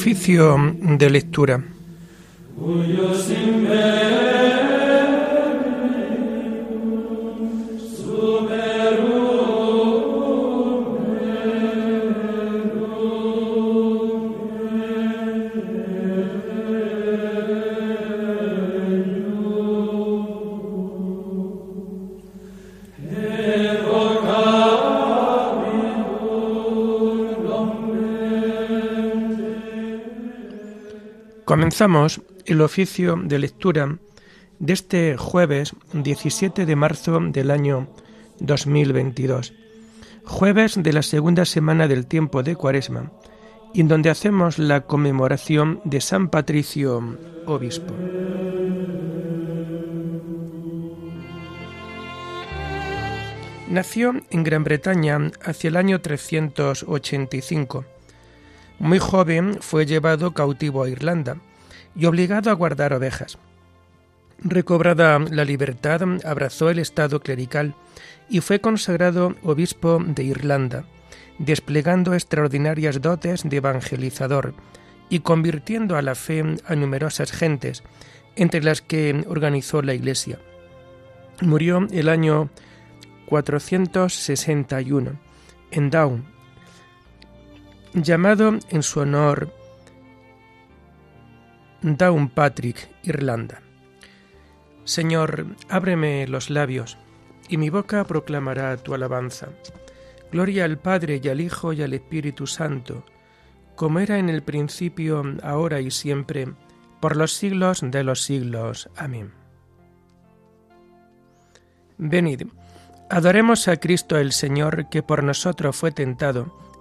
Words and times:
Oficio 0.00 0.56
de 0.96 1.10
lectura. 1.10 1.62
Comenzamos 31.50 32.20
el 32.46 32.60
oficio 32.60 33.16
de 33.20 33.40
lectura 33.40 33.98
de 34.60 34.72
este 34.72 35.16
jueves 35.16 35.74
17 35.92 36.64
de 36.64 36.76
marzo 36.76 37.18
del 37.20 37.50
año 37.50 37.88
2022, 38.38 39.52
jueves 40.24 40.80
de 40.80 40.92
la 40.92 41.02
segunda 41.02 41.44
semana 41.44 41.88
del 41.88 42.06
tiempo 42.06 42.44
de 42.44 42.54
Cuaresma, 42.54 43.10
en 43.74 43.88
donde 43.88 44.10
hacemos 44.10 44.60
la 44.60 44.82
conmemoración 44.82 45.80
de 45.82 46.00
San 46.00 46.28
Patricio, 46.28 47.18
obispo. 47.46 47.94
Nació 53.68 54.14
en 54.30 54.44
Gran 54.44 54.62
Bretaña 54.62 55.32
hacia 55.42 55.66
el 55.66 55.76
año 55.76 56.00
385. 56.00 57.86
Muy 58.80 58.98
joven 58.98 59.58
fue 59.60 59.84
llevado 59.84 60.32
cautivo 60.32 60.82
a 60.82 60.88
Irlanda 60.88 61.36
y 61.94 62.06
obligado 62.06 62.50
a 62.50 62.54
guardar 62.54 62.94
ovejas. 62.94 63.36
Recobrada 64.42 65.18
la 65.18 65.44
libertad, 65.44 66.00
abrazó 66.24 66.70
el 66.70 66.78
estado 66.78 67.20
clerical 67.20 67.74
y 68.30 68.40
fue 68.40 68.60
consagrado 68.60 69.34
obispo 69.42 70.02
de 70.02 70.24
Irlanda, 70.24 70.86
desplegando 71.38 72.14
extraordinarias 72.14 73.02
dotes 73.02 73.46
de 73.46 73.58
evangelizador 73.58 74.54
y 75.10 75.20
convirtiendo 75.20 75.98
a 75.98 76.02
la 76.02 76.14
fe 76.14 76.42
a 76.64 76.74
numerosas 76.74 77.32
gentes, 77.32 77.82
entre 78.34 78.62
las 78.62 78.80
que 78.80 79.26
organizó 79.28 79.82
la 79.82 79.92
Iglesia. 79.92 80.38
Murió 81.42 81.86
el 81.90 82.08
año 82.08 82.48
461 83.26 85.20
en 85.70 85.90
Down, 85.90 86.39
llamado 87.94 88.58
en 88.68 88.82
su 88.82 89.00
honor 89.00 89.52
Downpatrick, 91.82 92.88
Irlanda. 93.02 93.62
Señor, 94.84 95.46
ábreme 95.68 96.26
los 96.26 96.50
labios, 96.50 96.98
y 97.48 97.56
mi 97.56 97.70
boca 97.70 98.04
proclamará 98.04 98.76
tu 98.76 98.94
alabanza. 98.94 99.48
Gloria 100.30 100.64
al 100.64 100.78
Padre 100.78 101.20
y 101.22 101.28
al 101.28 101.40
Hijo 101.40 101.72
y 101.72 101.82
al 101.82 101.94
Espíritu 101.94 102.46
Santo, 102.46 103.04
como 103.76 103.98
era 103.98 104.18
en 104.18 104.28
el 104.28 104.42
principio, 104.42 105.22
ahora 105.42 105.80
y 105.80 105.90
siempre, 105.90 106.48
por 107.00 107.16
los 107.16 107.32
siglos 107.32 107.80
de 107.82 108.04
los 108.04 108.22
siglos. 108.22 108.90
Amén. 108.96 109.32
Venid, 111.98 112.42
adoremos 113.08 113.68
a 113.68 113.78
Cristo 113.78 114.18
el 114.18 114.32
Señor, 114.32 114.88
que 114.90 115.02
por 115.02 115.24
nosotros 115.24 115.76
fue 115.76 115.92
tentado 115.92 116.69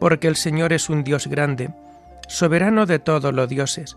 Porque 0.00 0.26
el 0.26 0.34
Señor 0.34 0.72
es 0.72 0.88
un 0.88 1.04
Dios 1.04 1.28
grande, 1.28 1.70
soberano 2.26 2.86
de 2.86 2.98
todos 2.98 3.32
los 3.32 3.48
dioses, 3.48 3.96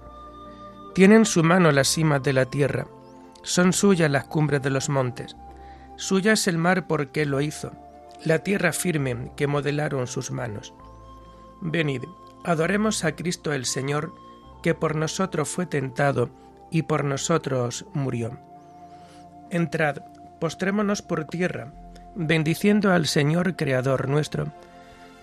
tiene 0.93 1.15
en 1.15 1.25
su 1.25 1.43
mano 1.43 1.71
las 1.71 1.87
cimas 1.87 2.21
de 2.21 2.33
la 2.33 2.45
tierra, 2.45 2.85
son 3.41 3.73
suyas 3.73 4.11
las 4.11 4.25
cumbres 4.25 4.61
de 4.61 4.69
los 4.69 4.89
montes. 4.89 5.35
Suya 5.95 6.33
es 6.33 6.47
el 6.47 6.57
mar 6.57 6.85
porque 6.85 7.25
lo 7.25 7.41
hizo, 7.41 7.71
la 8.23 8.39
tierra 8.39 8.73
firme 8.73 9.31
que 9.35 9.47
modelaron 9.47 10.07
sus 10.07 10.31
manos. 10.31 10.73
Venid, 11.61 12.03
adoremos 12.43 13.03
a 13.05 13.15
Cristo 13.15 13.53
el 13.53 13.65
Señor, 13.65 14.13
que 14.61 14.75
por 14.75 14.95
nosotros 14.95 15.49
fue 15.49 15.65
tentado 15.65 16.29
y 16.71 16.83
por 16.83 17.03
nosotros 17.03 17.85
murió. 17.93 18.37
Entrad, 19.49 19.97
postrémonos 20.39 21.01
por 21.01 21.25
tierra, 21.25 21.73
bendiciendo 22.15 22.91
al 22.91 23.07
Señor 23.07 23.55
Creador 23.55 24.09
nuestro, 24.09 24.51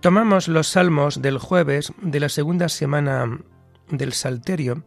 Tomamos 0.00 0.46
los 0.46 0.68
salmos 0.68 1.22
del 1.22 1.38
jueves 1.38 1.92
de 2.00 2.20
la 2.20 2.28
segunda 2.28 2.68
semana 2.68 3.40
del 3.90 4.12
Salterio 4.12 4.84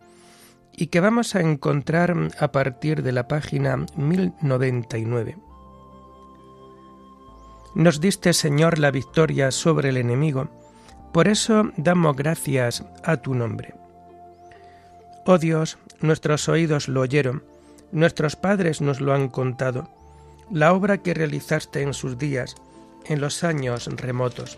y 0.72 0.88
que 0.88 1.02
vamos 1.02 1.36
a 1.36 1.42
encontrar 1.42 2.16
a 2.40 2.54
partir 2.54 3.04
de 3.04 3.12
la 3.12 3.28
página 3.28 3.86
1099. 3.98 5.38
Nos 7.76 8.00
diste, 8.00 8.32
Señor, 8.32 8.80
la 8.80 8.90
victoria 8.90 9.52
sobre 9.52 9.90
el 9.90 9.98
enemigo, 9.98 10.50
por 11.12 11.28
eso 11.28 11.72
damos 11.76 12.16
gracias 12.16 12.86
a 13.04 13.18
tu 13.18 13.36
nombre. 13.36 13.76
Oh 15.26 15.38
Dios, 15.38 15.78
nuestros 16.00 16.48
oídos 16.48 16.88
lo 16.88 17.02
oyeron, 17.02 17.44
nuestros 17.92 18.38
padres 18.38 18.80
nos 18.80 19.02
lo 19.02 19.14
han 19.14 19.28
contado, 19.28 19.90
la 20.50 20.72
obra 20.72 21.00
que 21.00 21.14
realizaste 21.14 21.82
en 21.82 21.94
sus 21.94 22.18
días, 22.18 22.56
en 23.06 23.20
los 23.20 23.44
años 23.44 23.88
remotos. 23.98 24.58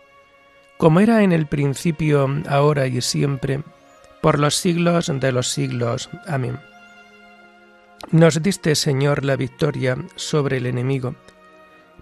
como 0.81 0.99
era 0.99 1.21
en 1.21 1.31
el 1.31 1.45
principio, 1.45 2.27
ahora 2.49 2.87
y 2.87 3.01
siempre, 3.01 3.61
por 4.19 4.39
los 4.39 4.55
siglos 4.55 5.11
de 5.13 5.31
los 5.31 5.47
siglos. 5.49 6.09
Amén. 6.25 6.59
Nos 8.09 8.41
diste, 8.41 8.73
Señor, 8.73 9.23
la 9.23 9.35
victoria 9.35 9.95
sobre 10.15 10.57
el 10.57 10.65
enemigo. 10.65 11.13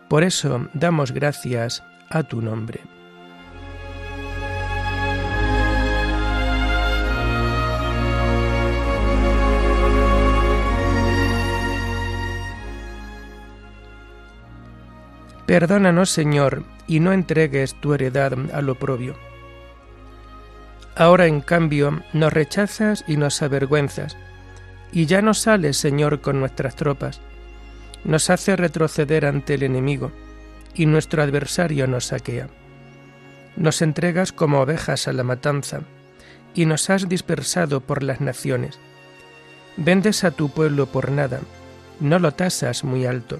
Por 0.07 0.23
eso 0.23 0.69
damos 0.73 1.11
gracias 1.11 1.83
a 2.09 2.23
tu 2.23 2.41
nombre. 2.41 2.79
Perdónanos, 15.49 16.11
Señor, 16.11 16.61
y 16.85 16.99
no 16.99 17.11
entregues 17.11 17.73
tu 17.73 17.95
heredad 17.95 18.33
al 18.53 18.69
oprobio. 18.69 19.15
Ahora, 20.95 21.25
en 21.25 21.41
cambio, 21.41 22.03
nos 22.13 22.31
rechazas 22.31 23.03
y 23.07 23.17
nos 23.17 23.41
avergüenzas, 23.41 24.15
y 24.91 25.07
ya 25.07 25.23
no 25.23 25.33
sales, 25.33 25.75
Señor, 25.75 26.21
con 26.21 26.39
nuestras 26.39 26.75
tropas. 26.75 27.19
Nos 28.03 28.29
hace 28.29 28.57
retroceder 28.57 29.25
ante 29.25 29.55
el 29.55 29.63
enemigo, 29.63 30.11
y 30.75 30.85
nuestro 30.85 31.23
adversario 31.23 31.87
nos 31.87 32.05
saquea. 32.05 32.47
Nos 33.55 33.81
entregas 33.81 34.31
como 34.31 34.61
ovejas 34.61 35.07
a 35.07 35.13
la 35.13 35.23
matanza, 35.23 35.81
y 36.53 36.67
nos 36.67 36.91
has 36.91 37.09
dispersado 37.09 37.81
por 37.81 38.03
las 38.03 38.21
naciones. 38.21 38.77
Vendes 39.77 40.23
a 40.23 40.29
tu 40.29 40.49
pueblo 40.51 40.85
por 40.85 41.09
nada, 41.09 41.39
no 41.99 42.19
lo 42.19 42.33
tasas 42.33 42.83
muy 42.83 43.07
alto. 43.07 43.39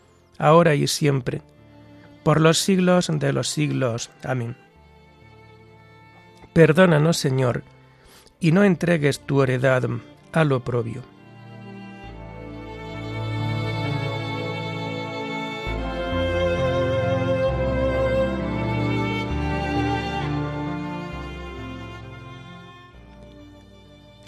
ahora 0.41 0.73
y 0.73 0.87
siempre, 0.87 1.43
por 2.23 2.41
los 2.41 2.57
siglos 2.57 3.09
de 3.11 3.31
los 3.31 3.47
siglos. 3.47 4.09
Amén. 4.23 4.57
Perdónanos, 6.51 7.17
Señor, 7.17 7.63
y 8.39 8.51
no 8.51 8.63
entregues 8.63 9.19
tu 9.19 9.43
heredad 9.43 9.83
al 10.33 10.51
oprobio. 10.51 11.03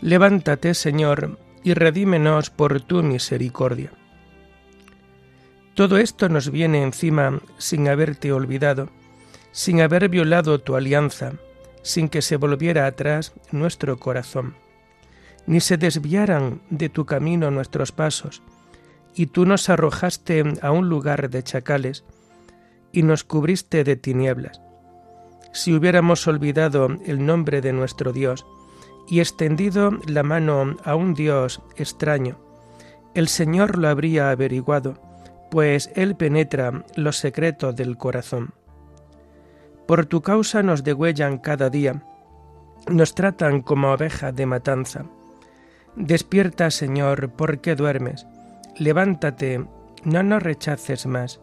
Levántate, 0.02 0.74
Señor, 0.74 1.40
y 1.64 1.74
redímenos 1.74 2.50
por 2.50 2.82
tu 2.82 3.02
misericordia 3.02 3.92
todo 5.74 5.98
esto 5.98 6.30
nos 6.30 6.52
viene 6.52 6.84
encima 6.84 7.40
sin 7.58 7.88
haberte 7.88 8.32
olvidado, 8.32 8.90
sin 9.52 9.82
haber 9.82 10.10
violado 10.10 10.60
tu 10.60 10.76
alianza, 10.76 11.34
sin 11.82 12.10
que 12.10 12.22
se 12.22 12.38
volviera 12.38 12.86
atrás 12.86 13.34
nuestro 13.52 14.00
corazón, 14.00 14.56
ni 15.48 15.60
se 15.60 15.78
desviaran 15.78 16.62
de 16.70 16.90
tu 16.90 17.06
camino 17.06 17.52
nuestros 17.52 17.92
pasos, 17.92 18.42
y 19.16 19.28
tú 19.28 19.46
nos 19.46 19.70
arrojaste 19.70 20.44
a 20.62 20.72
un 20.72 20.90
lugar 20.90 21.30
de 21.30 21.44
chacales, 21.44 22.04
y 22.92 23.02
nos 23.04 23.24
cubriste 23.24 23.84
de 23.84 23.96
tinieblas. 23.96 24.62
Si 25.54 25.74
hubiéramos 25.74 26.28
olvidado 26.28 26.88
el 27.06 27.26
nombre 27.26 27.62
de 27.62 27.74
nuestro 27.74 28.14
Dios, 28.14 28.46
y 29.08 29.20
extendido 29.20 29.92
la 30.08 30.24
mano 30.24 30.78
a 30.84 30.96
un 30.96 31.14
Dios 31.14 31.62
extraño, 31.76 32.38
el 33.14 33.28
Señor 33.28 33.78
lo 33.78 33.90
habría 33.90 34.32
averiguado, 34.32 35.00
pues 35.54 35.92
Él 35.94 36.16
penetra 36.16 36.84
los 36.96 37.18
secretos 37.18 37.76
del 37.76 37.96
corazón. 37.96 38.56
Por 39.86 40.08
tu 40.08 40.24
causa 40.24 40.64
nos 40.64 40.84
degüellan 40.84 41.38
cada 41.38 41.70
día, 41.70 42.02
nos 42.90 43.14
tratan 43.14 43.62
como 43.62 43.92
ovejas 43.92 44.36
de 44.36 44.48
matanza. 44.48 45.06
Despierta, 45.96 46.72
Señor, 46.72 47.30
¿por 47.34 47.62
qué 47.62 47.76
duermes? 47.76 48.26
Levántate, 48.80 49.64
no 50.04 50.24
nos 50.24 50.42
rechaces 50.42 51.06
más. 51.06 51.40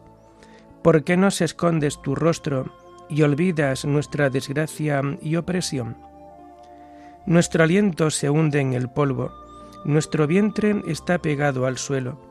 ¿Por 0.83 1.05
qué 1.05 1.15
nos 1.15 1.39
escondes 1.39 2.01
tu 2.01 2.13
rostro 2.13 2.65
y 3.07 3.21
olvidas 3.21 3.85
nuestra 3.85 4.29
desgracia 4.29 5.01
y 5.21 5.37
opresión? 5.37 5.95
Nuestro 7.25 7.63
aliento 7.63 8.11
se 8.11 8.29
hunde 8.29 8.59
en 8.59 8.73
el 8.73 8.89
polvo, 8.89 9.31
nuestro 9.85 10.27
vientre 10.27 10.81
está 10.85 11.17
pegado 11.19 11.65
al 11.65 11.77
suelo 11.77 12.30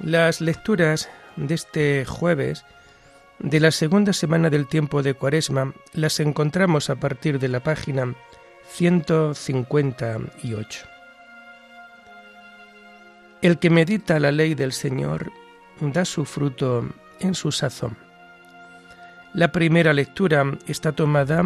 Las 0.00 0.42
lecturas 0.42 1.08
de 1.36 1.54
este 1.54 2.04
jueves 2.04 2.66
de 3.38 3.60
la 3.60 3.70
segunda 3.70 4.12
semana 4.12 4.50
del 4.50 4.66
tiempo 4.66 5.02
de 5.02 5.14
Cuaresma 5.14 5.72
las 5.94 6.20
encontramos 6.20 6.90
a 6.90 6.96
partir 6.96 7.38
de 7.38 7.48
la 7.48 7.60
página 7.60 8.14
158. 8.68 10.86
El 13.40 13.58
que 13.58 13.70
medita 13.70 14.20
la 14.20 14.32
ley 14.32 14.54
del 14.54 14.72
Señor 14.72 15.32
da 15.80 16.04
su 16.04 16.26
fruto 16.26 16.86
en 17.20 17.34
su 17.34 17.50
sazón. 17.50 17.96
La 19.32 19.50
primera 19.50 19.94
lectura 19.94 20.44
está 20.66 20.92
tomada 20.92 21.42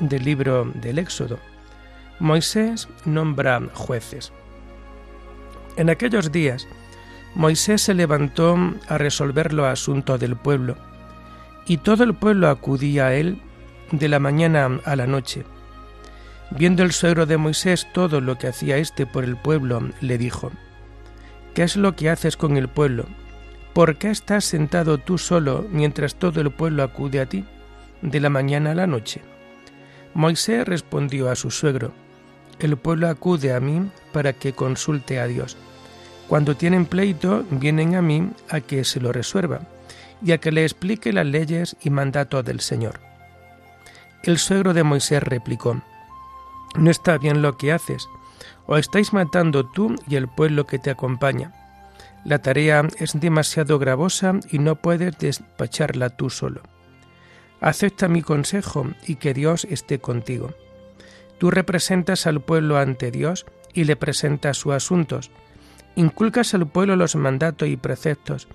del 0.00 0.24
libro 0.24 0.64
del 0.76 0.98
Éxodo. 0.98 1.38
Moisés 2.20 2.88
nombra 3.04 3.60
jueces. 3.74 4.32
En 5.76 5.90
aquellos 5.90 6.32
días, 6.32 6.66
Moisés 7.36 7.82
se 7.82 7.92
levantó 7.92 8.56
a 8.88 8.96
resolver 8.96 9.52
los 9.52 9.66
asuntos 9.66 10.18
del 10.18 10.36
pueblo 10.36 10.74
y 11.66 11.76
todo 11.76 12.02
el 12.02 12.14
pueblo 12.14 12.48
acudía 12.48 13.08
a 13.08 13.14
él 13.14 13.42
de 13.92 14.08
la 14.08 14.18
mañana 14.18 14.80
a 14.86 14.96
la 14.96 15.06
noche. 15.06 15.44
Viendo 16.50 16.82
el 16.82 16.92
suegro 16.92 17.26
de 17.26 17.36
Moisés 17.36 17.88
todo 17.92 18.22
lo 18.22 18.38
que 18.38 18.46
hacía 18.46 18.78
éste 18.78 19.04
por 19.04 19.22
el 19.22 19.36
pueblo, 19.36 19.86
le 20.00 20.16
dijo, 20.16 20.50
¿Qué 21.52 21.62
es 21.62 21.76
lo 21.76 21.94
que 21.94 22.08
haces 22.08 22.38
con 22.38 22.56
el 22.56 22.68
pueblo? 22.68 23.04
¿Por 23.74 23.98
qué 23.98 24.10
estás 24.10 24.46
sentado 24.46 24.96
tú 24.96 25.18
solo 25.18 25.66
mientras 25.70 26.14
todo 26.14 26.40
el 26.40 26.50
pueblo 26.50 26.84
acude 26.84 27.20
a 27.20 27.26
ti, 27.26 27.44
de 28.00 28.18
la 28.18 28.30
mañana 28.30 28.70
a 28.70 28.74
la 28.74 28.86
noche? 28.86 29.20
Moisés 30.14 30.66
respondió 30.66 31.28
a 31.28 31.36
su 31.36 31.50
suegro, 31.50 31.92
El 32.60 32.78
pueblo 32.78 33.08
acude 33.08 33.52
a 33.52 33.60
mí 33.60 33.90
para 34.14 34.32
que 34.32 34.54
consulte 34.54 35.20
a 35.20 35.26
Dios. 35.26 35.58
Cuando 36.28 36.56
tienen 36.56 36.86
pleito, 36.86 37.44
vienen 37.50 37.94
a 37.94 38.02
mí 38.02 38.30
a 38.48 38.60
que 38.60 38.84
se 38.84 39.00
lo 39.00 39.12
resuelva 39.12 39.60
y 40.22 40.32
a 40.32 40.38
que 40.38 40.50
le 40.50 40.64
explique 40.64 41.12
las 41.12 41.26
leyes 41.26 41.76
y 41.82 41.90
mandatos 41.90 42.44
del 42.44 42.60
Señor. 42.60 43.00
El 44.22 44.38
suegro 44.38 44.74
de 44.74 44.82
Moisés 44.82 45.22
replicó, 45.22 45.80
No 46.74 46.90
está 46.90 47.16
bien 47.18 47.42
lo 47.42 47.56
que 47.56 47.72
haces, 47.72 48.08
o 48.66 48.76
estáis 48.76 49.12
matando 49.12 49.64
tú 49.64 49.94
y 50.08 50.16
el 50.16 50.26
pueblo 50.28 50.66
que 50.66 50.78
te 50.78 50.90
acompaña. 50.90 51.52
La 52.24 52.40
tarea 52.40 52.82
es 52.98 53.18
demasiado 53.20 53.78
gravosa 53.78 54.34
y 54.50 54.58
no 54.58 54.74
puedes 54.74 55.16
despacharla 55.18 56.10
tú 56.10 56.28
solo. 56.28 56.62
Acepta 57.60 58.08
mi 58.08 58.22
consejo 58.22 58.88
y 59.06 59.16
que 59.16 59.32
Dios 59.32 59.64
esté 59.70 60.00
contigo. 60.00 60.52
Tú 61.38 61.50
representas 61.50 62.26
al 62.26 62.40
pueblo 62.40 62.78
ante 62.78 63.10
Dios 63.10 63.46
y 63.72 63.84
le 63.84 63.94
presentas 63.94 64.56
sus 64.56 64.72
asuntos. 64.72 65.30
Inculcas 65.96 66.52
al 66.52 66.68
pueblo 66.68 66.94
los 66.94 67.16
mandatos 67.16 67.68
y 67.68 67.76
preceptos 67.76 68.48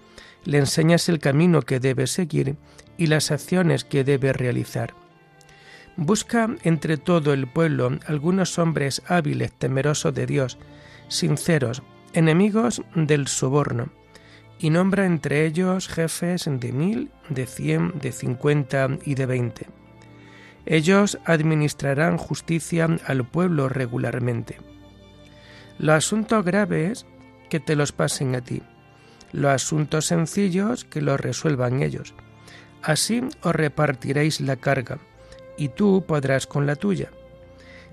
le 0.45 0.59
enseñas 0.59 1.09
el 1.09 1.19
camino 1.19 1.63
que 1.63 1.79
debe 1.79 2.05
seguir 2.05 2.55
y 2.97 3.07
las 3.07 3.31
acciones 3.31 3.83
que 3.83 4.03
debe 4.03 4.31
realizar. 4.31 4.93
Busca 5.97 6.55
entre 6.63 6.97
todo 6.97 7.33
el 7.33 7.47
pueblo 7.47 7.97
algunos 8.05 8.57
hombres 8.59 9.01
hábiles, 9.07 9.51
temerosos 9.53 10.13
de 10.13 10.25
Dios, 10.27 10.57
sinceros, 11.07 11.81
enemigos 12.13 12.83
del 12.95 13.27
soborno, 13.27 13.89
y 14.59 14.69
nombra 14.69 15.05
entre 15.07 15.45
ellos 15.45 15.87
jefes 15.87 16.45
de 16.47 16.71
mil, 16.71 17.11
de 17.29 17.47
cien, 17.47 17.93
de 17.99 18.11
cincuenta 18.11 18.87
y 19.03 19.15
de 19.15 19.25
veinte. 19.25 19.67
Ellos 20.67 21.17
administrarán 21.25 22.17
justicia 22.17 22.87
al 23.07 23.25
pueblo 23.25 23.67
regularmente. 23.67 24.57
Los 25.79 25.95
asuntos 25.95 26.45
graves 26.45 27.07
que 27.51 27.59
te 27.59 27.75
los 27.75 27.91
pasen 27.91 28.33
a 28.33 28.41
ti 28.41 28.63
los 29.33 29.51
asuntos 29.51 30.07
sencillos 30.07 30.85
que 30.85 31.01
los 31.01 31.19
resuelvan 31.19 31.81
ellos. 31.81 32.13
Así 32.81 33.21
os 33.43 33.55
repartiréis 33.55 34.41
la 34.41 34.55
carga, 34.55 34.99
y 35.57 35.69
tú 35.69 36.03
podrás 36.07 36.47
con 36.47 36.65
la 36.65 36.75
tuya. 36.75 37.11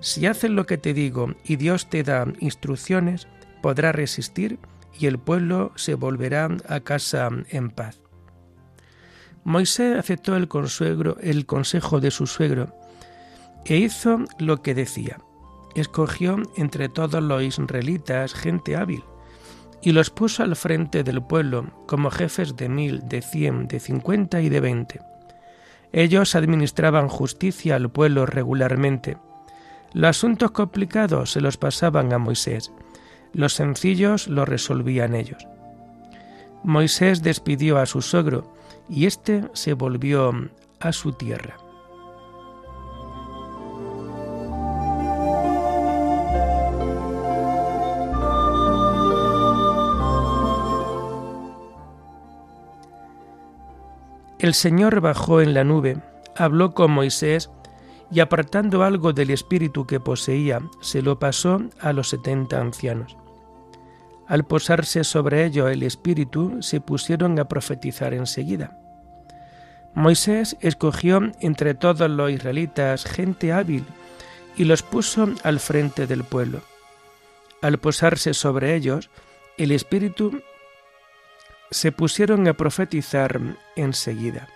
Si 0.01 0.27
haces 0.27 0.51
lo 0.51 0.65
que 0.67 0.79
te 0.79 0.95
digo 0.95 1.35
y 1.45 1.57
Dios 1.57 1.91
te 1.91 2.03
da 2.03 2.27
instrucciones, 2.39 3.29
podrás 3.63 3.95
resistir 3.95 4.59
y 4.99 5.07
el 5.07 5.19
pueblo 5.19 5.73
se 5.75 5.95
volverá 5.95 6.49
a 6.69 6.81
casa 6.81 7.29
en 7.51 7.71
paz. 7.71 8.01
Moisés 9.45 9.99
aceptó 9.99 10.37
el, 10.37 10.49
el 11.21 11.47
consejo 11.47 12.01
de 12.01 12.11
su 12.11 12.27
suegro 12.27 12.75
e 13.65 13.77
hizo 13.77 14.21
lo 14.39 14.63
que 14.63 14.75
decía. 14.75 15.19
Escogió 15.75 16.37
entre 16.57 16.89
todos 16.89 17.23
los 17.23 17.43
israelitas 17.43 18.35
gente 18.35 18.77
hábil 18.77 19.03
y 19.83 19.93
los 19.93 20.11
puso 20.11 20.43
al 20.43 20.57
frente 20.57 21.05
del 21.05 21.23
pueblo 21.23 21.85
como 21.87 22.11
jefes 22.11 22.57
de 22.57 22.69
mil, 22.69 23.09
de 23.09 23.23
cien, 23.23 23.69
de 23.69 23.81
cincuenta 23.81 24.41
y 24.41 24.49
de 24.49 24.61
veinte. 24.61 25.01
Ellos 25.93 26.35
administraban 26.35 27.09
justicia 27.09 27.77
al 27.77 27.91
pueblo 27.91 28.27
regularmente. 28.27 29.17
Los 29.93 30.11
asuntos 30.11 30.51
complicados 30.51 31.33
se 31.33 31.41
los 31.41 31.57
pasaban 31.57 32.13
a 32.13 32.19
Moisés, 32.19 32.73
los 33.33 33.55
sencillos 33.55 34.29
los 34.29 34.49
resolvían 34.49 35.15
ellos. 35.15 35.47
Moisés 36.63 37.23
despidió 37.23 37.79
a 37.79 37.87
su 37.87 38.03
sogro 38.03 38.53
y 38.89 39.07
éste 39.07 39.45
se 39.53 39.75
volvió 39.75 40.33
a 40.81 40.93
su 40.93 41.13
tierra. 41.13 41.57
El 54.49 54.55
Señor 54.55 55.03
bajó 55.03 55.43
en 55.43 55.53
la 55.53 55.63
nube, 55.63 55.99
habló 56.35 56.73
con 56.73 56.91
Moisés 56.91 57.51
y 58.11 58.21
apartando 58.21 58.83
algo 58.83 59.13
del 59.13 59.29
espíritu 59.29 59.87
que 59.87 60.01
poseía, 60.01 60.63
se 60.81 61.03
lo 61.03 61.19
pasó 61.19 61.61
a 61.81 61.93
los 61.93 62.09
setenta 62.09 62.59
ancianos. 62.59 63.15
Al 64.27 64.47
posarse 64.47 65.05
sobre 65.05 65.45
ello 65.45 65.69
el 65.69 65.83
espíritu, 65.83 66.63
se 66.63 66.81
pusieron 66.81 67.39
a 67.39 67.47
profetizar 67.47 68.15
enseguida. 68.15 68.75
Moisés 69.93 70.57
escogió 70.63 71.31
entre 71.41 71.75
todos 71.75 72.09
los 72.09 72.31
israelitas 72.31 73.05
gente 73.05 73.53
hábil 73.53 73.85
y 74.57 74.65
los 74.65 74.83
puso 74.83 75.29
al 75.43 75.61
frente 75.61 76.07
del 76.07 76.25
pueblo. 76.25 76.63
Al 77.61 77.77
posarse 77.77 78.33
sobre 78.33 78.77
ellos, 78.77 79.11
el 79.59 79.73
espíritu 79.73 80.41
se 81.71 81.93
pusieron 81.93 82.49
a 82.49 82.55
profetizar 82.55 83.41
enseguida. 83.77 84.49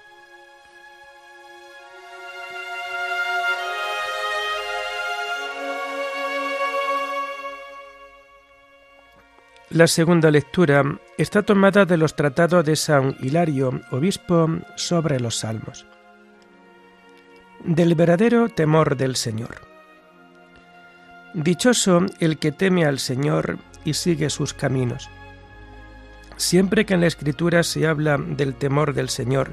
La 9.70 9.86
segunda 9.86 10.30
lectura 10.30 10.84
está 11.16 11.42
tomada 11.42 11.86
de 11.86 11.96
los 11.96 12.14
tratados 12.14 12.62
de 12.64 12.76
San 12.76 13.16
Hilario, 13.20 13.80
obispo, 13.90 14.48
sobre 14.76 15.18
los 15.18 15.38
salmos. 15.38 15.86
Del 17.64 17.94
verdadero 17.94 18.50
temor 18.50 18.98
del 18.98 19.16
Señor. 19.16 19.62
Dichoso 21.32 22.04
el 22.20 22.38
que 22.38 22.52
teme 22.52 22.84
al 22.84 22.98
Señor 22.98 23.58
y 23.84 23.94
sigue 23.94 24.28
sus 24.28 24.52
caminos 24.52 25.08
Siempre 26.36 26.86
que 26.86 26.94
en 26.94 27.00
la 27.00 27.06
Escritura 27.06 27.62
se 27.62 27.86
habla 27.86 28.18
del 28.18 28.54
temor 28.54 28.94
del 28.94 29.08
Señor, 29.08 29.50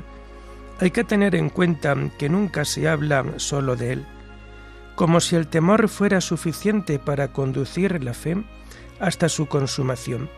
hay 0.79 0.91
que 0.91 1.03
tener 1.03 1.35
en 1.35 1.49
cuenta 1.49 1.95
que 2.17 2.29
nunca 2.29 2.65
se 2.65 2.87
habla 2.87 3.25
solo 3.37 3.75
de 3.75 3.93
Él, 3.93 4.05
como 4.95 5.19
si 5.19 5.35
el 5.35 5.47
temor 5.47 5.89
fuera 5.89 6.21
suficiente 6.21 6.99
para 6.99 7.29
conducir 7.29 8.03
la 8.03 8.13
fe 8.13 8.37
hasta 8.99 9.29
su 9.29 9.47
consumación, 9.47 10.29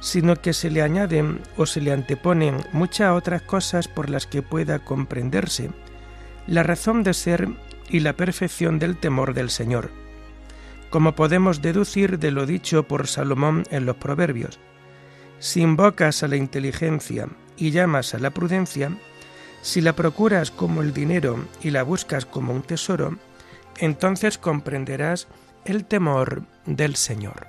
sino 0.00 0.36
que 0.36 0.52
se 0.52 0.70
le 0.70 0.82
añaden 0.82 1.40
o 1.56 1.66
se 1.66 1.80
le 1.80 1.92
anteponen 1.92 2.56
muchas 2.72 3.12
otras 3.12 3.42
cosas 3.42 3.88
por 3.88 4.10
las 4.10 4.26
que 4.26 4.42
pueda 4.42 4.80
comprenderse 4.80 5.70
la 6.46 6.62
razón 6.62 7.02
de 7.02 7.14
ser 7.14 7.48
y 7.88 8.00
la 8.00 8.14
perfección 8.14 8.78
del 8.78 8.96
temor 8.96 9.34
del 9.34 9.50
Señor, 9.50 9.90
como 10.90 11.14
podemos 11.14 11.62
deducir 11.62 12.18
de 12.18 12.32
lo 12.32 12.46
dicho 12.46 12.82
por 12.84 13.06
Salomón 13.06 13.64
en 13.70 13.86
los 13.86 13.96
Proverbios, 13.96 14.58
si 15.42 15.60
invocas 15.60 16.22
a 16.22 16.28
la 16.28 16.36
inteligencia 16.36 17.26
y 17.56 17.72
llamas 17.72 18.14
a 18.14 18.20
la 18.20 18.30
prudencia, 18.30 18.96
si 19.60 19.80
la 19.80 19.92
procuras 19.92 20.52
como 20.52 20.82
el 20.82 20.94
dinero 20.94 21.44
y 21.60 21.70
la 21.70 21.82
buscas 21.82 22.24
como 22.24 22.52
un 22.54 22.62
tesoro, 22.62 23.18
entonces 23.78 24.38
comprenderás 24.38 25.26
el 25.64 25.84
temor 25.84 26.44
del 26.64 26.94
Señor. 26.94 27.48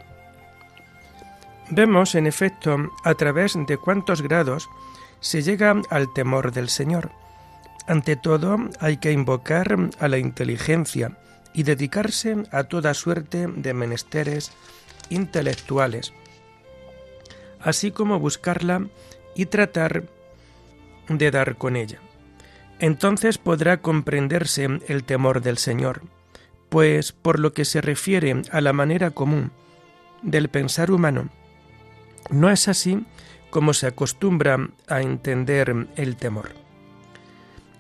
Vemos, 1.70 2.16
en 2.16 2.26
efecto, 2.26 2.92
a 3.04 3.14
través 3.14 3.56
de 3.68 3.78
cuántos 3.78 4.24
grados 4.24 4.68
se 5.20 5.44
llega 5.44 5.80
al 5.92 6.12
temor 6.14 6.52
del 6.52 6.70
Señor. 6.70 7.12
Ante 7.86 8.16
todo, 8.16 8.58
hay 8.80 8.98
que 8.98 9.12
invocar 9.12 9.78
a 10.00 10.08
la 10.08 10.18
inteligencia 10.18 11.16
y 11.54 11.62
dedicarse 11.62 12.38
a 12.52 12.64
toda 12.64 12.96
suerte 12.96 13.46
de 13.46 13.76
menesteres 13.76 14.52
intelectuales, 15.10 16.12
así 17.64 17.92
como 17.92 18.20
buscarla 18.20 18.88
y 19.36 19.48
tratar 19.48 20.04
de 21.10 21.32
dar 21.32 21.56
con 21.56 21.76
ella. 21.76 22.00
Entonces 22.80 23.38
podrá 23.38 23.78
comprenderse 23.78 24.68
el 24.88 25.04
temor 25.04 25.42
del 25.42 25.58
Señor, 25.58 26.02
pues 26.70 27.12
por 27.12 27.40
lo 27.40 27.54
que 27.54 27.66
se 27.66 27.82
refiere 27.82 28.42
a 28.52 28.62
la 28.62 28.74
manera 28.74 29.12
común 29.12 29.52
del 30.22 30.50
pensar 30.50 30.92
humano, 30.92 31.30
no 32.30 32.50
es 32.50 32.68
así 32.68 33.06
como 33.50 33.74
se 33.74 33.88
acostumbra 33.88 34.70
a 34.88 35.02
entender 35.02 35.88
el 35.96 36.16
temor. 36.16 36.52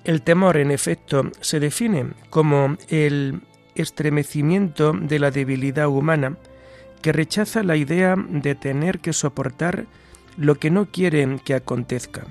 El 0.03 0.21
temor, 0.21 0.57
en 0.57 0.69
efecto, 0.69 1.31
se 1.39 1.59
define 1.59 2.07
como 2.29 2.77
el 2.89 3.41
estremecimiento 3.75 4.93
de 4.93 5.17
la 5.17 5.31
debilidad 5.31 5.87
humana 5.87 6.37
que 7.03 7.11
rechaza 7.11 7.61
la 7.61 7.75
idea 7.75 8.15
de 8.17 8.55
tener 8.55 8.99
que 8.99 9.13
soportar 9.13 9.85
lo 10.37 10.55
que 10.55 10.71
no 10.71 10.87
quiere 10.87 11.39
que 11.43 11.53
acontezca. 11.53 12.25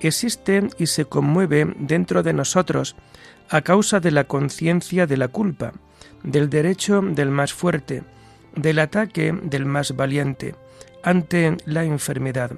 Existe 0.00 0.68
y 0.78 0.86
se 0.86 1.06
conmueve 1.06 1.74
dentro 1.78 2.22
de 2.22 2.34
nosotros 2.34 2.94
a 3.48 3.62
causa 3.62 3.98
de 3.98 4.10
la 4.10 4.24
conciencia 4.24 5.06
de 5.06 5.16
la 5.16 5.28
culpa, 5.28 5.72
del 6.22 6.50
derecho 6.50 7.00
del 7.00 7.30
más 7.30 7.54
fuerte, 7.54 8.04
del 8.54 8.78
ataque 8.78 9.32
del 9.42 9.64
más 9.64 9.96
valiente, 9.96 10.54
ante 11.02 11.56
la 11.64 11.84
enfermedad, 11.84 12.52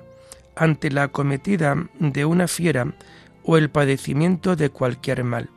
ante 0.57 0.91
la 0.91 1.05
acometida 1.05 1.89
de 2.01 2.25
una 2.25 2.49
fiera 2.49 2.93
o 3.45 3.57
el 3.57 3.71
padecimiento 3.71 4.57
de 4.57 4.71
cualquier 4.71 5.23
mal. 5.23 5.51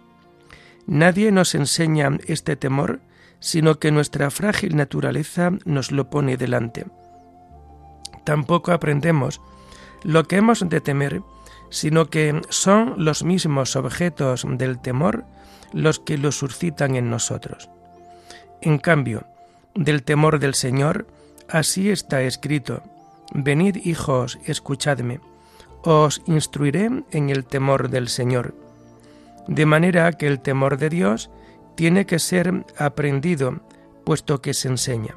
Nadie 0.85 1.31
nos 1.31 1.55
enseña 1.55 2.19
este 2.27 2.55
temor, 2.55 2.99
sino 3.39 3.79
que 3.79 3.91
nuestra 3.91 4.29
frágil 4.31 4.75
naturaleza 4.75 5.51
nos 5.65 5.91
lo 5.91 6.09
pone 6.09 6.37
delante. 6.37 6.85
Tampoco 8.23 8.71
aprendemos 8.71 9.41
lo 10.03 10.23
que 10.23 10.37
hemos 10.37 10.67
de 10.67 10.81
temer, 10.81 11.21
sino 11.69 12.09
que 12.09 12.41
son 12.49 12.95
los 12.97 13.23
mismos 13.23 13.75
objetos 13.75 14.45
del 14.47 14.79
temor 14.79 15.25
los 15.73 15.99
que 15.99 16.17
lo 16.17 16.31
suscitan 16.31 16.95
en 16.95 17.09
nosotros. 17.09 17.69
En 18.61 18.77
cambio, 18.77 19.25
del 19.73 20.03
temor 20.03 20.39
del 20.39 20.55
Señor, 20.55 21.07
así 21.49 21.89
está 21.89 22.21
escrito, 22.21 22.81
Venid 23.33 23.77
hijos, 23.85 24.39
escuchadme, 24.45 25.19
os 25.83 26.21
instruiré 26.25 26.89
en 27.11 27.29
el 27.29 27.45
temor 27.45 27.89
del 27.89 28.07
Señor 28.07 28.53
de 29.47 29.65
manera 29.65 30.11
que 30.13 30.27
el 30.27 30.39
temor 30.39 30.77
de 30.77 30.89
Dios 30.89 31.29
tiene 31.75 32.05
que 32.05 32.19
ser 32.19 32.65
aprendido, 32.77 33.61
puesto 34.03 34.41
que 34.41 34.53
se 34.53 34.67
enseña. 34.67 35.15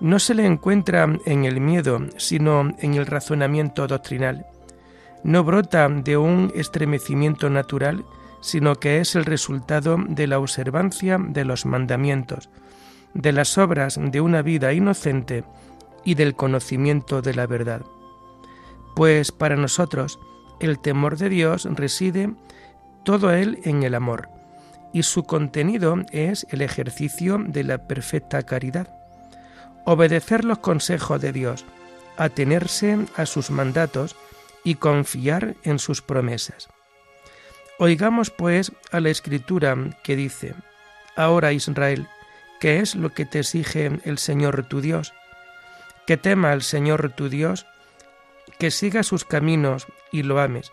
No 0.00 0.18
se 0.18 0.34
le 0.34 0.44
encuentra 0.46 1.06
en 1.26 1.44
el 1.44 1.60
miedo, 1.60 2.00
sino 2.16 2.74
en 2.78 2.94
el 2.94 3.06
razonamiento 3.06 3.86
doctrinal. 3.86 4.46
No 5.22 5.44
brota 5.44 5.88
de 5.88 6.16
un 6.16 6.52
estremecimiento 6.56 7.48
natural, 7.48 8.04
sino 8.40 8.74
que 8.74 8.98
es 8.98 9.14
el 9.14 9.24
resultado 9.24 9.96
de 10.08 10.26
la 10.26 10.40
observancia 10.40 11.18
de 11.18 11.44
los 11.44 11.64
mandamientos, 11.64 12.50
de 13.14 13.32
las 13.32 13.56
obras 13.56 14.00
de 14.02 14.20
una 14.20 14.42
vida 14.42 14.72
inocente 14.72 15.44
y 16.04 16.14
del 16.16 16.34
conocimiento 16.34 17.22
de 17.22 17.34
la 17.34 17.46
verdad. 17.46 17.82
Pues 18.96 19.30
para 19.30 19.56
nosotros 19.56 20.18
el 20.58 20.80
temor 20.80 21.16
de 21.16 21.28
Dios 21.28 21.68
reside 21.70 22.34
todo 23.04 23.32
él 23.32 23.60
en 23.64 23.84
el 23.84 23.94
amor, 23.94 24.28
y 24.92 25.02
su 25.02 25.24
contenido 25.24 25.96
es 26.10 26.46
el 26.50 26.62
ejercicio 26.62 27.38
de 27.38 27.64
la 27.64 27.78
perfecta 27.78 28.42
caridad. 28.42 28.88
Obedecer 29.84 30.44
los 30.44 30.58
consejos 30.58 31.20
de 31.20 31.32
Dios, 31.32 31.64
atenerse 32.16 32.98
a 33.16 33.26
sus 33.26 33.50
mandatos 33.50 34.16
y 34.64 34.76
confiar 34.76 35.56
en 35.64 35.78
sus 35.78 36.02
promesas. 36.02 36.68
Oigamos 37.78 38.30
pues 38.30 38.72
a 38.92 39.00
la 39.00 39.10
escritura 39.10 39.76
que 40.04 40.14
dice, 40.14 40.54
Ahora 41.16 41.52
Israel, 41.52 42.06
¿qué 42.60 42.78
es 42.78 42.94
lo 42.94 43.10
que 43.10 43.26
te 43.26 43.40
exige 43.40 44.00
el 44.04 44.18
Señor 44.18 44.64
tu 44.68 44.80
Dios? 44.80 45.12
Que 46.06 46.16
tema 46.16 46.52
al 46.52 46.62
Señor 46.62 47.12
tu 47.12 47.28
Dios, 47.28 47.66
que 48.58 48.70
siga 48.70 49.02
sus 49.02 49.24
caminos 49.24 49.86
y 50.12 50.22
lo 50.22 50.40
ames 50.40 50.70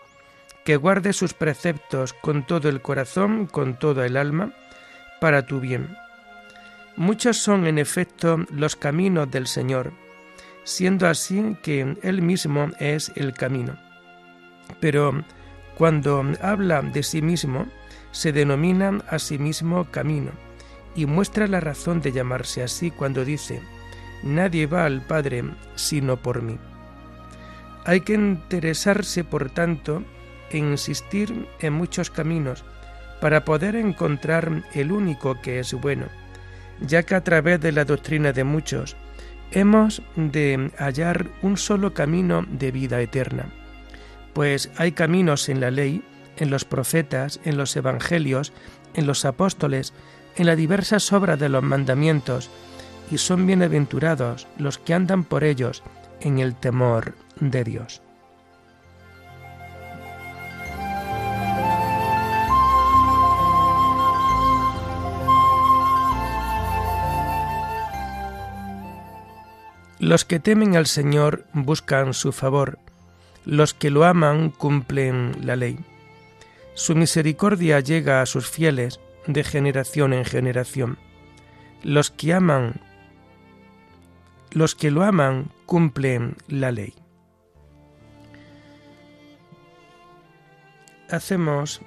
que 0.70 0.76
guarde 0.76 1.12
sus 1.12 1.34
preceptos 1.34 2.12
con 2.12 2.46
todo 2.46 2.68
el 2.68 2.80
corazón, 2.80 3.46
con 3.46 3.76
toda 3.76 4.06
el 4.06 4.16
alma, 4.16 4.52
para 5.20 5.44
tu 5.44 5.58
bien. 5.58 5.96
Muchos 6.94 7.38
son 7.38 7.66
en 7.66 7.76
efecto 7.76 8.46
los 8.52 8.76
caminos 8.76 9.28
del 9.32 9.48
Señor, 9.48 9.92
siendo 10.62 11.08
así 11.08 11.56
que 11.64 11.96
Él 12.04 12.22
mismo 12.22 12.68
es 12.78 13.10
el 13.16 13.32
camino. 13.32 13.76
Pero 14.78 15.24
cuando 15.74 16.22
habla 16.40 16.82
de 16.82 17.02
sí 17.02 17.20
mismo, 17.20 17.66
se 18.12 18.30
denomina 18.30 19.02
a 19.08 19.18
sí 19.18 19.38
mismo 19.38 19.90
camino 19.90 20.30
y 20.94 21.04
muestra 21.04 21.48
la 21.48 21.58
razón 21.58 22.00
de 22.00 22.12
llamarse 22.12 22.62
así 22.62 22.92
cuando 22.92 23.24
dice, 23.24 23.60
Nadie 24.22 24.68
va 24.68 24.84
al 24.84 25.00
Padre 25.00 25.42
sino 25.74 26.16
por 26.16 26.42
mí. 26.42 26.60
Hay 27.86 28.02
que 28.02 28.14
interesarse, 28.14 29.24
por 29.24 29.50
tanto, 29.50 30.04
insistir 30.58 31.48
en 31.60 31.72
muchos 31.72 32.10
caminos 32.10 32.64
para 33.20 33.44
poder 33.44 33.76
encontrar 33.76 34.64
el 34.74 34.92
único 34.92 35.40
que 35.40 35.60
es 35.60 35.74
bueno, 35.74 36.06
ya 36.80 37.02
que 37.02 37.14
a 37.14 37.22
través 37.22 37.60
de 37.60 37.72
la 37.72 37.84
doctrina 37.84 38.32
de 38.32 38.44
muchos 38.44 38.96
hemos 39.52 40.02
de 40.16 40.70
hallar 40.78 41.28
un 41.42 41.56
solo 41.56 41.92
camino 41.92 42.44
de 42.48 42.70
vida 42.70 43.00
eterna, 43.00 43.52
pues 44.32 44.70
hay 44.76 44.92
caminos 44.92 45.48
en 45.48 45.60
la 45.60 45.70
ley, 45.70 46.02
en 46.36 46.50
los 46.50 46.64
profetas, 46.64 47.40
en 47.44 47.56
los 47.56 47.76
evangelios, 47.76 48.52
en 48.94 49.06
los 49.06 49.24
apóstoles, 49.24 49.92
en 50.36 50.46
las 50.46 50.56
diversas 50.56 51.12
obras 51.12 51.38
de 51.38 51.48
los 51.48 51.62
mandamientos, 51.62 52.50
y 53.10 53.18
son 53.18 53.46
bienaventurados 53.46 54.46
los 54.56 54.78
que 54.78 54.94
andan 54.94 55.24
por 55.24 55.42
ellos 55.42 55.82
en 56.20 56.38
el 56.38 56.54
temor 56.54 57.14
de 57.40 57.64
Dios. 57.64 58.02
Los 70.00 70.24
que 70.24 70.40
temen 70.40 70.76
al 70.76 70.86
Señor 70.86 71.44
buscan 71.52 72.14
su 72.14 72.32
favor, 72.32 72.78
los 73.44 73.74
que 73.74 73.90
lo 73.90 74.06
aman 74.06 74.48
cumplen 74.48 75.36
la 75.44 75.56
ley. 75.56 75.78
Su 76.72 76.94
misericordia 76.94 77.80
llega 77.80 78.22
a 78.22 78.26
sus 78.26 78.48
fieles 78.48 78.98
de 79.26 79.44
generación 79.44 80.14
en 80.14 80.24
generación. 80.24 80.96
Los 81.82 82.10
que 82.10 82.32
aman, 82.32 82.80
los 84.52 84.74
que 84.74 84.90
lo 84.90 85.02
aman 85.02 85.50
cumplen 85.66 86.38
la 86.48 86.72
ley. 86.72 86.94
Hacemos 91.10 91.82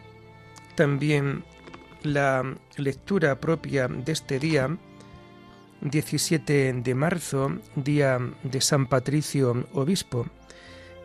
también 0.76 1.44
la 2.04 2.44
lectura 2.78 3.40
propia 3.40 3.88
de 3.88 4.12
este 4.12 4.38
día 4.38 4.78
17 5.84 6.74
de 6.74 6.96
marzo, 6.96 7.58
día 7.76 8.18
de 8.44 8.62
San 8.62 8.88
Patricio 8.88 9.68
Obispo. 9.74 10.28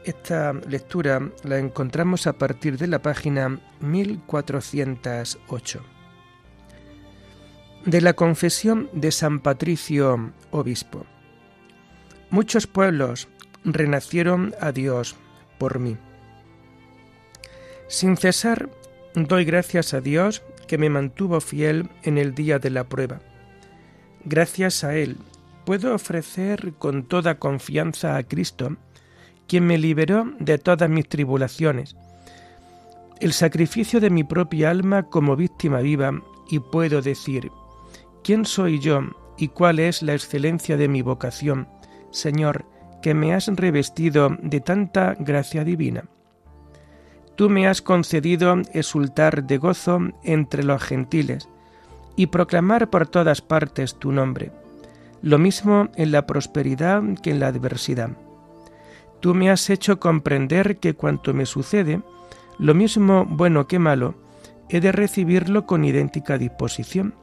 Esta 0.05 0.53
lectura 0.53 1.33
la 1.43 1.59
encontramos 1.59 2.29
a 2.29 2.35
partir 2.35 2.79
de 2.79 2.87
la 2.87 3.03
página 3.03 3.59
1408. 3.81 5.85
De 7.87 8.01
la 8.01 8.13
confesión 8.13 8.89
de 8.93 9.11
San 9.11 9.41
Patricio 9.41 10.33
Obispo. 10.53 11.07
Muchos 12.31 12.69
pueblos 12.69 13.27
renacieron 13.65 14.55
a 14.61 14.71
Dios 14.71 15.17
por 15.59 15.81
mí. 15.81 15.97
Sin 17.89 18.17
cesar, 18.17 18.71
doy 19.15 19.45
gracias 19.45 19.93
a 19.93 20.01
Dios 20.01 20.45
que 20.69 20.79
me 20.79 20.89
mantuvo 20.89 21.41
fiel 21.41 21.91
en 22.05 22.17
el 22.17 22.35
día 22.35 22.61
de 22.61 22.71
la 22.71 22.85
prueba 22.85 23.21
Gracias 24.25 24.85
a 24.85 24.95
Él 24.97 25.17
puedo 25.69 25.95
ofrecer 25.95 26.73
con 26.79 27.05
toda 27.05 27.39
confianza 27.39 28.17
a 28.17 28.23
Cristo, 28.23 28.79
quien 29.47 29.67
me 29.67 29.77
liberó 29.77 30.33
de 30.39 30.57
todas 30.57 30.89
mis 30.89 31.07
tribulaciones, 31.07 31.95
el 33.21 33.35
sacrificio 33.35 34.01
de 34.01 34.09
mi 34.09 34.25
propia 34.25 34.71
alma 34.71 35.03
como 35.03 35.37
víctima 35.37 35.81
viva 35.81 36.23
y 36.49 36.59
puedo 36.59 37.03
decir, 37.03 37.51
¿quién 38.25 38.47
soy 38.47 38.79
yo 38.79 39.03
y 39.37 39.49
cuál 39.49 39.79
es 39.79 40.01
la 40.01 40.15
excelencia 40.15 40.79
de 40.79 40.89
mi 40.89 41.03
vocación, 41.03 41.69
Señor, 42.13 42.65
que 43.03 43.13
me 43.13 43.35
has 43.35 43.49
revestido 43.49 44.39
de 44.43 44.61
tanta 44.61 45.17
gracia 45.19 45.65
divina? 45.65 46.05
Tú 47.37 47.51
me 47.51 47.69
has 47.69 47.83
concedido 47.83 48.57
exultar 48.73 49.45
de 49.45 49.59
gozo 49.59 50.01
entre 50.25 50.65
los 50.65 50.83
gentiles 50.83 51.47
y 52.19 52.27
proclamar 52.27 52.91
por 52.91 53.07
todas 53.07 53.41
partes 53.41 53.95
tu 53.95 54.13
nombre, 54.13 54.53
lo 55.23 55.39
mismo 55.39 55.89
en 55.97 56.13
la 56.13 56.27
prosperidad 56.27 57.03
que 57.23 57.31
en 57.31 57.41
la 57.41 57.47
adversidad. 57.47 58.11
Tú 59.21 59.35
me 59.35 59.51
has 59.51 59.71
hecho 59.71 59.99
comprender 59.99 60.77
que 60.77 60.93
cuanto 60.93 61.33
me 61.33 61.47
sucede, 61.47 62.03
lo 62.59 62.75
mismo 62.75 63.25
bueno 63.25 63.67
que 63.67 63.79
malo, 63.79 64.15
he 64.69 64.81
de 64.81 64.93
recibirlo 64.93 65.65
con 65.65 65.85
idéntica 65.85 66.37
disposición, 66.37 67.15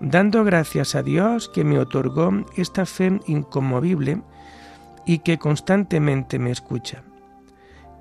dando 0.00 0.44
gracias 0.44 0.94
a 0.94 1.02
Dios 1.02 1.48
que 1.48 1.64
me 1.64 1.78
otorgó 1.78 2.30
esta 2.56 2.84
fe 2.84 3.20
inconmovible 3.26 4.20
y 5.06 5.20
que 5.20 5.38
constantemente 5.38 6.38
me 6.38 6.50
escucha 6.50 7.04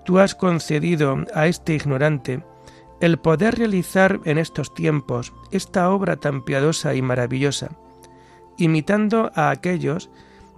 tú 0.04 0.20
has 0.20 0.36
concedido 0.36 1.24
a 1.34 1.48
este 1.48 1.74
ignorante 1.74 2.44
el 3.04 3.18
poder 3.18 3.58
realizar 3.58 4.22
en 4.24 4.38
estos 4.38 4.74
tiempos 4.74 5.34
esta 5.52 5.90
obra 5.90 6.16
tan 6.16 6.42
piadosa 6.42 6.96
y 6.96 7.02
maravillosa, 7.02 7.72
imitando 8.56 9.30
a 9.36 9.50
aquellos 9.50 10.10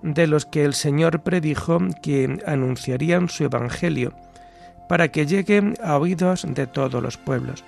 de 0.04 0.28
los 0.28 0.46
que 0.46 0.64
el 0.64 0.76
Señor 0.76 1.24
predijo 1.24 1.80
que 2.04 2.38
anunciarían 2.46 3.30
su 3.30 3.46
Evangelio, 3.46 4.14
para 4.88 5.08
que 5.08 5.26
llegue 5.26 5.74
a 5.84 5.98
oídos 5.98 6.46
de 6.48 6.68
todos 6.68 7.02
los 7.02 7.18
pueblos. 7.18 7.64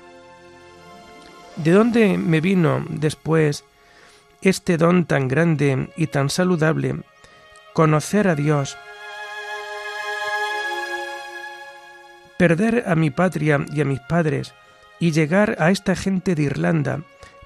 ¿De 1.56 1.72
dónde 1.72 2.20
me 2.20 2.40
vino 2.40 2.86
después 2.88 3.66
este 4.44 4.78
don 4.78 5.06
tan 5.06 5.28
grande 5.28 5.90
y 5.98 6.06
tan 6.06 6.30
saludable, 6.30 6.98
conocer 7.74 8.28
a 8.28 8.36
Dios, 8.36 8.78
perder 12.38 12.84
a 12.86 12.94
mi 12.94 13.10
patria 13.10 13.66
y 13.74 13.82
a 13.82 13.86
mis 13.86 14.02
padres 14.02 14.54
y 15.00 15.12
llegar 15.12 15.56
a 15.60 15.72
esta 15.72 15.96
gente 15.96 16.36
de 16.36 16.44
Irlanda 16.44 17.04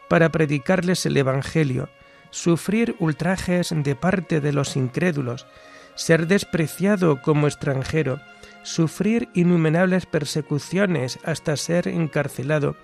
para 0.09 0.29
predicarles 0.29 1.05
el 1.05 1.17
Evangelio, 1.17 1.89
sufrir 2.29 2.95
ultrajes 2.99 3.73
de 3.75 3.95
parte 3.95 4.41
de 4.41 4.53
los 4.53 4.75
incrédulos, 4.75 5.47
ser 5.95 6.27
despreciado 6.27 7.21
como 7.21 7.47
extranjero, 7.47 8.19
sufrir 8.63 9.29
innumerables 9.33 10.05
persecuciones 10.05 11.19
hasta 11.23 11.57
ser 11.57 11.87
encarcelado 11.87 12.75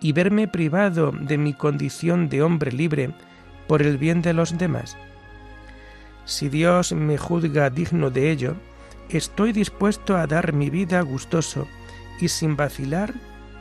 y 0.00 0.12
verme 0.12 0.48
privado 0.48 1.12
de 1.12 1.38
mi 1.38 1.54
condición 1.54 2.28
de 2.28 2.42
hombre 2.42 2.72
libre 2.72 3.14
por 3.66 3.82
el 3.82 3.98
bien 3.98 4.22
de 4.22 4.32
los 4.32 4.56
demás. 4.56 4.96
Si 6.24 6.48
Dios 6.48 6.92
me 6.92 7.18
juzga 7.18 7.70
digno 7.70 8.10
de 8.10 8.30
ello, 8.30 8.56
estoy 9.08 9.52
dispuesto 9.52 10.16
a 10.16 10.26
dar 10.26 10.52
mi 10.52 10.70
vida 10.70 11.00
gustoso 11.02 11.66
y 12.20 12.28
sin 12.28 12.56
vacilar 12.56 13.14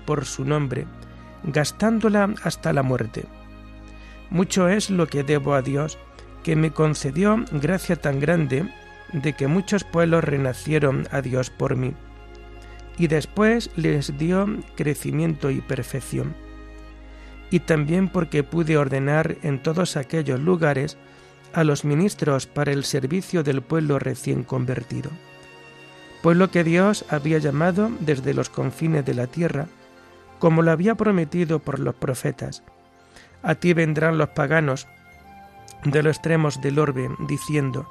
por 0.10 0.26
su 0.26 0.44
nombre, 0.44 0.88
gastándola 1.44 2.34
hasta 2.42 2.74
la 2.74 2.82
muerte. 2.82 3.26
Mucho 4.32 4.68
es 4.68 4.90
lo 4.90 5.06
que 5.06 5.24
debo 5.24 5.54
a 5.54 5.62
Dios, 5.62 6.00
que 6.42 6.56
me 6.56 6.72
concedió 6.72 7.46
gracia 7.52 7.96
tan 7.96 8.20
grande 8.20 8.68
de 9.14 9.34
que 9.34 9.46
muchos 9.46 9.84
pueblos 9.84 10.24
renacieron 10.24 11.08
a 11.12 11.22
Dios 11.22 11.52
por 11.52 11.76
mí, 11.76 11.94
y 12.98 13.06
después 13.06 13.70
les 13.76 14.18
dio 14.18 14.48
crecimiento 14.76 15.52
y 15.52 15.62
perfección. 15.62 16.34
Y 17.52 17.60
también 17.60 18.10
porque 18.10 18.42
pude 18.42 18.78
ordenar 18.78 19.38
en 19.44 19.62
todos 19.62 19.96
aquellos 19.96 20.40
lugares 20.40 20.98
a 21.54 21.64
los 21.64 21.86
ministros 21.86 22.48
para 22.48 22.72
el 22.72 22.84
servicio 22.84 23.44
del 23.44 23.62
pueblo 23.62 24.00
recién 24.00 24.44
convertido 24.44 25.12
pueblo 26.22 26.52
que 26.52 26.64
Dios 26.64 27.06
había 27.10 27.38
llamado 27.38 27.90
desde 28.00 28.34
los 28.34 28.50
confines 28.50 29.06
de 29.06 29.14
la 29.14 29.28
tierra, 29.28 29.68
como 30.40 30.62
lo 30.62 30.72
había 30.72 30.96
prometido 30.96 31.60
por 31.60 31.80
los 31.80 31.96
profetas. 31.96 32.64
A 33.44 33.56
ti 33.56 33.74
vendrán 33.74 34.18
los 34.18 34.30
paganos 34.30 34.88
de 35.84 36.04
los 36.04 36.18
extremos 36.18 36.62
del 36.62 36.80
orbe, 36.80 37.10
diciendo, 37.28 37.88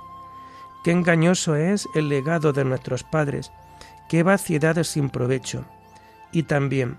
Qué 0.85 0.93
engañoso 0.93 1.57
es 1.57 1.89
el 1.95 2.09
legado 2.09 2.53
de 2.53 2.65
nuestros 2.65 3.05
padres, 3.05 3.53
qué 4.09 4.23
vaciedad 4.23 4.83
sin 4.83 5.11
provecho. 5.11 5.65
Y 6.33 6.45
también, 6.45 6.99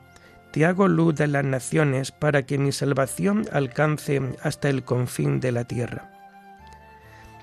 te 0.52 0.66
hago 0.66 0.88
luz 0.88 1.16
de 1.16 1.28
las 1.28 1.46
naciones 1.46 2.12
para 2.12 2.44
que 2.44 2.58
mi 2.58 2.72
salvación 2.72 3.46
alcance 3.52 4.22
hasta 4.42 4.70
el 4.70 4.84
confín 4.84 5.40
de 5.40 5.52
la 5.52 5.66
tierra. 5.66 6.12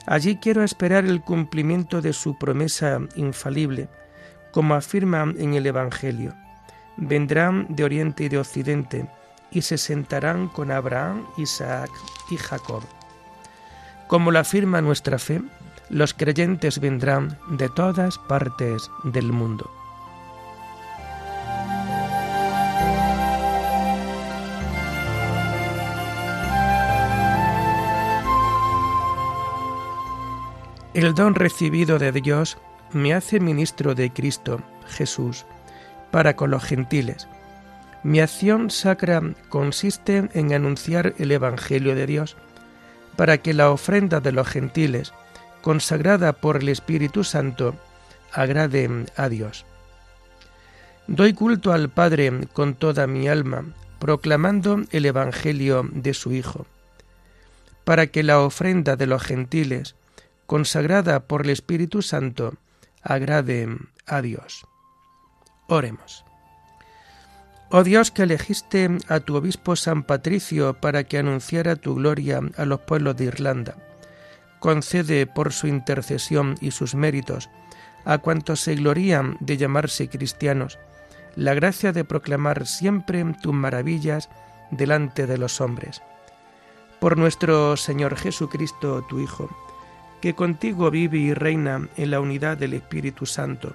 Allí 0.06 0.36
quiero 0.36 0.62
esperar 0.62 1.04
el 1.04 1.20
cumplimiento 1.20 2.00
de 2.00 2.12
su 2.12 2.38
promesa 2.38 3.00
infalible, 3.16 3.88
como 4.52 4.74
afirma 4.74 5.22
en 5.36 5.54
el 5.54 5.66
Evangelio. 5.66 6.34
Vendrán 6.96 7.66
de 7.68 7.84
oriente 7.84 8.24
y 8.24 8.28
de 8.28 8.38
occidente 8.38 9.06
y 9.50 9.62
se 9.62 9.78
sentarán 9.78 10.48
con 10.48 10.70
Abraham, 10.70 11.26
Isaac 11.36 11.90
y 12.30 12.36
Jacob. 12.36 12.82
Como 14.06 14.30
lo 14.30 14.38
afirma 14.38 14.80
nuestra 14.80 15.18
fe, 15.18 15.42
los 15.90 16.14
creyentes 16.14 16.80
vendrán 16.80 17.38
de 17.50 17.68
todas 17.68 18.18
partes 18.18 18.90
del 19.04 19.32
mundo. 19.32 19.70
El 30.96 31.14
don 31.14 31.34
recibido 31.34 31.98
de 31.98 32.10
Dios 32.10 32.56
me 32.92 33.12
hace 33.12 33.38
ministro 33.38 33.94
de 33.94 34.10
Cristo, 34.10 34.62
Jesús, 34.86 35.44
para 36.10 36.36
con 36.36 36.50
los 36.50 36.64
gentiles. 36.64 37.28
Mi 38.02 38.20
acción 38.20 38.70
sacra 38.70 39.20
consiste 39.48 40.28
en 40.32 40.52
anunciar 40.52 41.14
el 41.18 41.32
Evangelio 41.32 41.94
de 41.94 42.06
Dios, 42.06 42.36
para 43.16 43.38
que 43.38 43.54
la 43.54 43.70
ofrenda 43.70 44.20
de 44.20 44.32
los 44.32 44.46
gentiles, 44.46 45.12
consagrada 45.62 46.34
por 46.34 46.58
el 46.58 46.68
Espíritu 46.68 47.24
Santo, 47.24 47.74
agrade 48.32 49.06
a 49.16 49.28
Dios. 49.28 49.64
Doy 51.08 51.32
culto 51.32 51.72
al 51.72 51.88
Padre 51.88 52.46
con 52.52 52.74
toda 52.74 53.06
mi 53.06 53.26
alma, 53.26 53.64
proclamando 53.98 54.82
el 54.90 55.06
Evangelio 55.06 55.88
de 55.90 56.14
su 56.14 56.32
Hijo, 56.32 56.66
para 57.84 58.08
que 58.08 58.22
la 58.22 58.40
ofrenda 58.40 58.96
de 58.96 59.06
los 59.06 59.22
gentiles, 59.22 59.94
consagrada 60.46 61.20
por 61.20 61.42
el 61.42 61.50
Espíritu 61.50 62.02
Santo, 62.02 62.54
agrade 63.02 63.68
a 64.06 64.20
Dios. 64.20 64.66
Oremos. 65.68 66.24
Oh 67.70 67.82
Dios 67.82 68.10
que 68.10 68.22
elegiste 68.22 68.88
a 69.08 69.20
tu 69.20 69.36
obispo 69.36 69.74
San 69.74 70.04
Patricio 70.04 70.74
para 70.74 71.04
que 71.04 71.18
anunciara 71.18 71.74
tu 71.74 71.96
gloria 71.96 72.40
a 72.56 72.64
los 72.64 72.80
pueblos 72.80 73.16
de 73.16 73.24
Irlanda, 73.24 73.76
concede 74.60 75.26
por 75.26 75.52
su 75.52 75.66
intercesión 75.66 76.54
y 76.60 76.70
sus 76.70 76.94
méritos 76.94 77.50
a 78.04 78.18
cuantos 78.18 78.60
se 78.60 78.76
glorían 78.76 79.36
de 79.40 79.56
llamarse 79.56 80.08
cristianos 80.08 80.78
la 81.36 81.54
gracia 81.54 81.92
de 81.92 82.04
proclamar 82.04 82.66
siempre 82.66 83.22
tus 83.42 83.52
maravillas 83.52 84.30
delante 84.70 85.26
de 85.26 85.36
los 85.36 85.60
hombres. 85.60 86.02
Por 86.98 87.18
nuestro 87.18 87.76
Señor 87.76 88.16
Jesucristo, 88.16 89.04
tu 89.08 89.20
Hijo, 89.20 89.50
que 90.22 90.34
contigo 90.34 90.90
vive 90.90 91.18
y 91.18 91.34
reina 91.34 91.88
en 91.96 92.10
la 92.10 92.20
unidad 92.20 92.56
del 92.56 92.72
Espíritu 92.72 93.26
Santo, 93.26 93.74